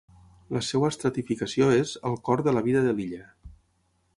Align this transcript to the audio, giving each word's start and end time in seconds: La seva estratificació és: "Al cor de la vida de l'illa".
La 0.55 0.61
seva 0.69 0.87
estratificació 0.93 1.67
és: 1.81 1.93
"Al 2.11 2.17
cor 2.29 2.43
de 2.49 2.55
la 2.59 2.65
vida 2.69 2.85
de 2.87 2.95
l'illa". 3.01 3.21